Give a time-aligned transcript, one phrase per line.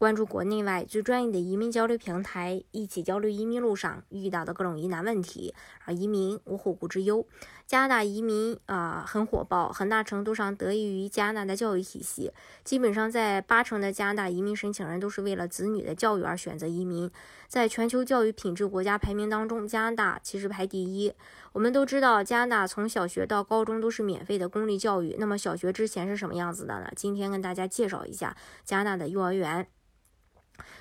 [0.00, 5.54] 关注国内外最专业的移民交流平台，一起交流移民路上遇到的各种疑难问题，
[5.84, 7.26] 让移民无后顾之忧。
[7.66, 12.32] 加拿大移民啊很火爆，很大程度上得益于加拿大的教育体系。
[12.64, 17.10] 基本上在八成的加拿大移民申请人都是为了子女的教育而选择移民。
[17.46, 21.12] 在全球教育品质国家排名当中，加拿大其实排第一。
[21.52, 25.16] 我们都知道，加拿大从小学到高中都是免费的公立教育。
[25.18, 26.90] 那么小学之前是什么样子的呢？
[26.96, 29.68] 今天跟大家介绍一下加拿大的幼儿园。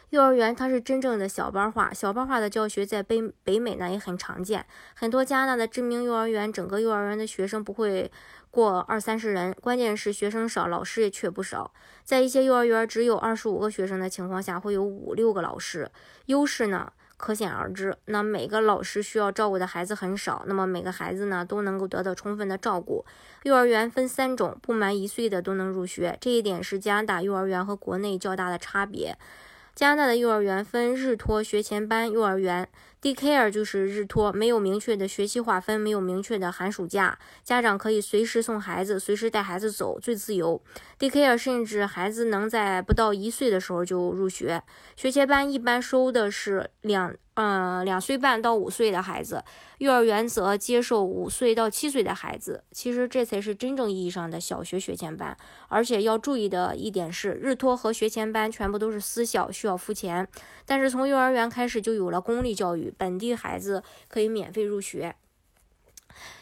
[0.09, 4.65] 幼儿园它是真正的小班化，小班化的教学在北北美呢也很常见。
[4.95, 8.11] 很多加拿大的知名幼儿园，整个幼儿园的学生不会
[8.49, 11.71] 过二三十人，关键是学生少，老师也却不少。
[12.03, 15.91] 在一些幼儿园只有二十五个学生的情况下，会有五六个老师，
[16.25, 17.95] 优势呢可想而知。
[18.05, 23.05] 那每个老师需要照顾的孩子很少，那么每个孩子呢都能够得到充分的照顾。
[23.43, 29.15] 幼儿园分三种，不满一岁的都能入学，这一点是加拿大幼儿园和国内较大的差别。
[29.79, 32.67] 加拿大的幼儿园分日托、学前班、幼儿园。
[33.01, 40.61] Daycare 就是日托，没有明确的学期划分，没有明确的寒暑假，家长可以随时送孩子，随时带孩子走，最自由。
[40.99, 44.61] Daycare 甚至孩子能在不到一岁的时候就入学。
[44.97, 47.15] 学前班一般收的是两。
[47.41, 49.41] 嗯，两岁半到五岁的孩子，
[49.77, 52.65] 幼儿园则接受五岁到七岁的孩子。
[52.73, 55.37] 其实这才是真正意义上的小学学前班。
[55.69, 60.27] 而且要注意的一点是，日托和学前班全部都是私校，需要付钱。
[60.65, 65.15] 但是从幼儿园开始就有了公立教育，本地孩子可以免费入学。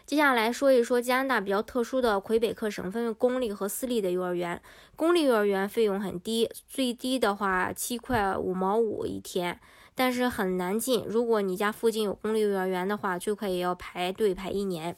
[0.06, 4.62] 接下来说一说加拿大比较特殊的魁北克省分为公立和私立的幼儿园。
[4.96, 9.60] 公立幼儿园费用很低，最低的话七块五毛五一天。
[9.94, 11.04] 但是很难进。
[11.08, 14.96] 如果你家附近有公立幼儿园的话，最快也要排队排一年。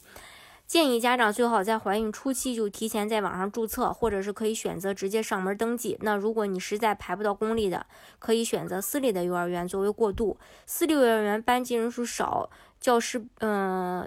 [0.67, 5.97] 建议家长最好在怀孕初期就提前在网上注册，或者是可以选择直接上门登记。
[6.01, 7.85] 那如果你实在排不到公立的，
[8.19, 10.37] 可以选择私立的幼儿园作为过渡。
[10.65, 12.49] 私立幼儿园班级人数少，
[12.81, 14.05] 教师嗯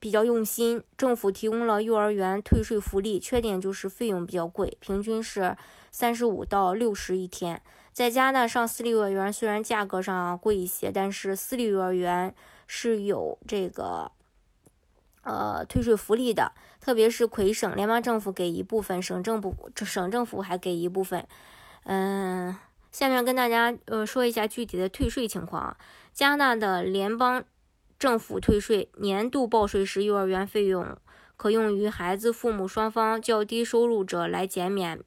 [0.00, 3.18] 比较用心，政府提供了幼儿园退税福利。
[3.18, 5.56] 缺点就是费用比较贵，平均是
[5.90, 7.60] 三十五到六十一天。
[7.92, 12.32] 在加拿大上私立幼儿园，虽然价格上贵一些，但是私立幼儿园
[12.66, 14.12] 是有这个
[15.22, 21.26] 呃退税福利的，特别是魁省联邦政府给一部分，省政府省政府还给一部分。
[21.84, 22.54] 嗯，
[22.92, 25.76] 下面跟大家呃说一下具体的退税情况。
[26.12, 27.44] 加拿大的联邦
[27.98, 30.96] 政府退税年度报税时，幼儿园费用
[31.36, 35.00] 可用于孩子父母双方较低收入者来减免。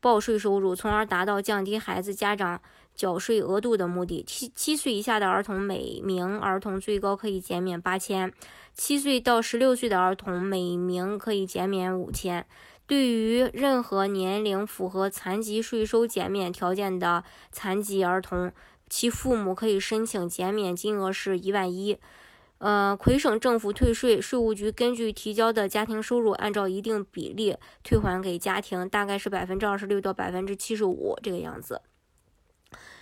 [0.00, 2.62] 报税收入，从而达到降低孩子家长
[2.94, 4.24] 缴税额度的目的。
[4.26, 8.30] 七七岁以下的儿童，每名儿童最高可以减免八千；
[8.72, 12.46] 七岁到十六岁的儿童，每名可以减免五千。
[12.86, 17.22] 对于任何年龄符合残疾税收减免条件的
[17.52, 18.50] 残疾儿童，
[18.88, 21.98] 其父母可以申请减免金额是一万一。
[22.60, 31.80] 呃，魁省政府退税，税务局根据提交的家庭收入，按照一定比例退还给家庭，大概是百分之二十六到百分之七十五这个样子。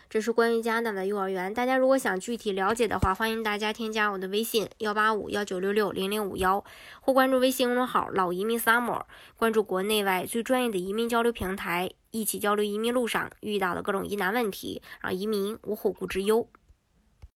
[0.08, 6.64] 这是关于加拿大的幼儿园，大家如果想具体了解的话，欢迎大家添加我的微信幺八五幺九六六零零五幺，
[7.00, 9.02] 或关注微信公众号“老移民 summer”，
[9.36, 16.48] 关注国内外最专业的移民交流平台，一起交流移民路上遇到的各种疑难问题，让移民无后顾之忧。